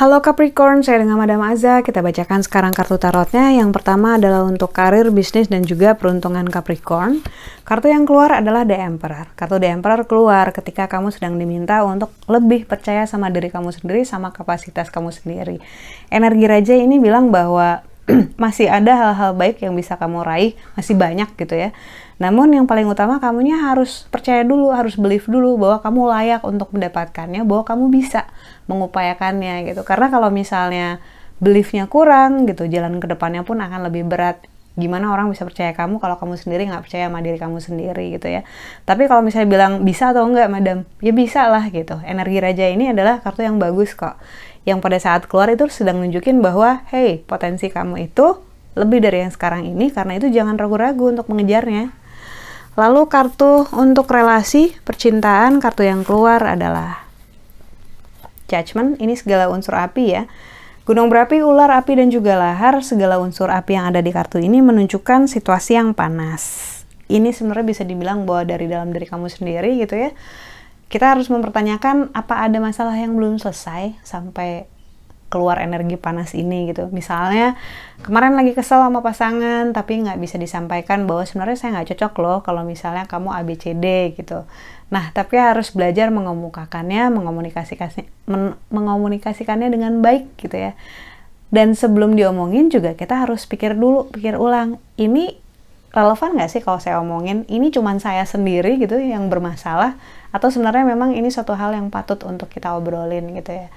[0.00, 1.84] Halo Capricorn, saya dengan Madam Aza.
[1.84, 3.52] Kita bacakan sekarang kartu tarotnya.
[3.52, 7.20] Yang pertama adalah untuk karir, bisnis, dan juga peruntungan Capricorn.
[7.68, 9.28] Kartu yang keluar adalah The Emperor.
[9.36, 14.08] Kartu The Emperor keluar ketika kamu sedang diminta untuk lebih percaya sama diri kamu sendiri,
[14.08, 15.60] sama kapasitas kamu sendiri.
[16.08, 17.84] Energi Raja ini bilang bahwa
[18.40, 21.76] masih ada hal-hal baik yang bisa kamu raih, masih banyak gitu ya.
[22.20, 26.68] Namun yang paling utama kamunya harus percaya dulu, harus believe dulu bahwa kamu layak untuk
[26.76, 28.28] mendapatkannya, bahwa kamu bisa
[28.68, 29.80] mengupayakannya gitu.
[29.88, 31.00] Karena kalau misalnya
[31.40, 34.44] beliefnya kurang gitu jalan ke depannya pun akan lebih berat.
[34.76, 38.28] Gimana orang bisa percaya kamu kalau kamu sendiri nggak percaya sama diri kamu sendiri gitu
[38.28, 38.44] ya.
[38.84, 40.84] Tapi kalau misalnya bilang bisa atau enggak madam?
[41.00, 41.98] Ya bisa lah gitu.
[42.04, 44.20] Energi raja ini adalah kartu yang bagus kok.
[44.68, 48.44] Yang pada saat keluar itu sedang nunjukin bahwa hey potensi kamu itu
[48.76, 51.99] lebih dari yang sekarang ini karena itu jangan ragu-ragu untuk mengejarnya
[52.78, 57.10] lalu kartu untuk relasi percintaan kartu yang keluar adalah
[58.50, 60.26] judgment ini segala unsur api ya.
[60.90, 64.58] Gunung berapi, ular api, dan juga lahar, segala unsur api yang ada di kartu ini
[64.58, 66.66] menunjukkan situasi yang panas.
[67.06, 70.10] Ini sebenarnya bisa dibilang bahwa dari dalam diri kamu sendiri gitu ya.
[70.90, 74.66] Kita harus mempertanyakan apa ada masalah yang belum selesai sampai
[75.30, 76.90] keluar energi panas ini gitu.
[76.90, 77.54] Misalnya
[78.02, 82.38] kemarin lagi kesel sama pasangan tapi nggak bisa disampaikan bahwa sebenarnya saya nggak cocok loh
[82.42, 84.44] kalau misalnya kamu ABCD gitu.
[84.90, 90.74] Nah tapi harus belajar mengemukakannya, mengomunikasikannya, men mengomunikasikannya dengan baik gitu ya.
[91.50, 94.82] Dan sebelum diomongin juga kita harus pikir dulu, pikir ulang.
[94.98, 95.34] Ini
[95.90, 97.42] relevan nggak sih kalau saya omongin?
[97.50, 99.98] Ini cuman saya sendiri gitu yang bermasalah
[100.30, 103.68] atau sebenarnya memang ini suatu hal yang patut untuk kita obrolin gitu ya.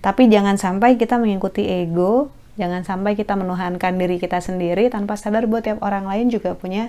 [0.00, 5.44] Tapi jangan sampai kita mengikuti ego, jangan sampai kita menuhankan diri kita sendiri tanpa sadar
[5.44, 6.88] buat tiap orang lain juga punya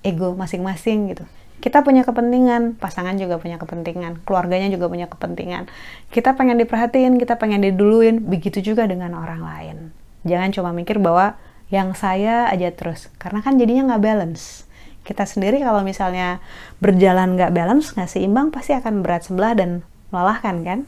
[0.00, 1.24] ego masing-masing gitu.
[1.56, 5.68] Kita punya kepentingan, pasangan juga punya kepentingan, keluarganya juga punya kepentingan.
[6.12, 9.76] Kita pengen diperhatiin, kita pengen diduluin, begitu juga dengan orang lain.
[10.28, 11.36] Jangan cuma mikir bahwa
[11.72, 14.68] yang saya aja terus, karena kan jadinya nggak balance.
[15.02, 16.44] Kita sendiri kalau misalnya
[16.78, 20.78] berjalan nggak balance, nggak seimbang, pasti akan berat sebelah dan melelahkan kan?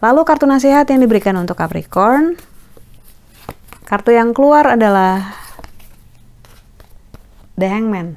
[0.00, 2.40] Lalu kartu nasihat yang diberikan untuk Capricorn.
[3.84, 5.36] Kartu yang keluar adalah
[7.60, 8.16] The Hangman.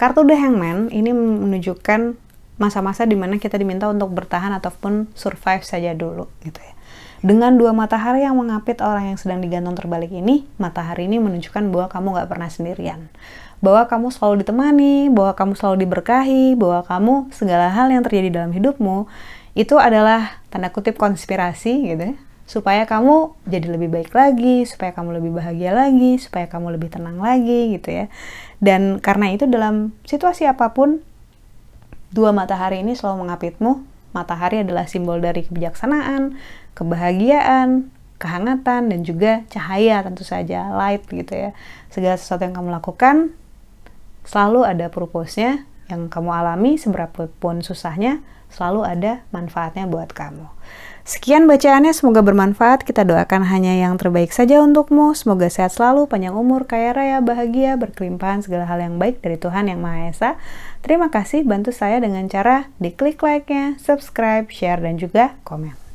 [0.00, 2.16] Kartu The Hangman ini menunjukkan
[2.56, 6.72] masa-masa di mana kita diminta untuk bertahan ataupun survive saja dulu gitu ya.
[7.20, 11.92] Dengan dua matahari yang mengapit orang yang sedang digantung terbalik ini, matahari ini menunjukkan bahwa
[11.92, 13.12] kamu gak pernah sendirian.
[13.60, 18.56] Bahwa kamu selalu ditemani, bahwa kamu selalu diberkahi, bahwa kamu segala hal yang terjadi dalam
[18.56, 19.08] hidupmu
[19.56, 25.18] itu adalah tanda kutip konspirasi gitu ya supaya kamu jadi lebih baik lagi, supaya kamu
[25.18, 28.06] lebih bahagia lagi, supaya kamu lebih tenang lagi gitu ya.
[28.62, 31.02] Dan karena itu dalam situasi apa pun
[32.14, 33.82] dua matahari ini selalu mengapitmu.
[34.14, 36.38] Matahari adalah simbol dari kebijaksanaan,
[36.78, 41.50] kebahagiaan, kehangatan dan juga cahaya tentu saja, light gitu ya.
[41.90, 43.34] Segala sesuatu yang kamu lakukan
[44.22, 50.46] selalu ada purpose-nya yang kamu alami seberapa pun susahnya selalu ada manfaatnya buat kamu.
[51.06, 52.82] Sekian bacaannya, semoga bermanfaat.
[52.82, 55.14] Kita doakan hanya yang terbaik saja untukmu.
[55.14, 59.70] Semoga sehat selalu, panjang umur, kaya raya, bahagia, berkelimpahan segala hal yang baik dari Tuhan
[59.70, 60.30] Yang Maha Esa.
[60.82, 65.85] Terima kasih bantu saya dengan cara diklik like-nya, subscribe, share, dan juga komen.